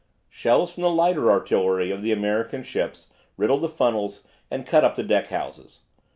Shells 0.29 0.73
from 0.73 0.81
the 0.81 0.89
lighter 0.89 1.29
artillery 1.31 1.91
of 1.91 2.01
the 2.01 2.11
American 2.11 2.63
ships 2.63 3.11
riddled 3.37 3.61
the 3.61 3.69
funnels, 3.69 4.25
and 4.49 4.65
cut 4.65 4.83
up 4.83 4.95
the 4.95 5.03
deck 5.03 5.27
houses. 5.27 5.81